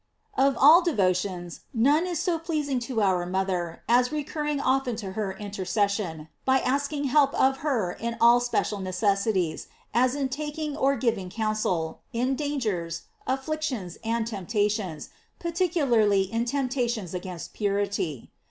[0.35, 5.33] OF all devotions, none is so pleasing to our mother, as recurring ofteK to her
[5.33, 11.29] intercession, by asking help of her in all special necessities, as in taking or giving
[11.29, 18.31] counsel, in dangers, afflic tions, and temptations, particularly in temptations against purity.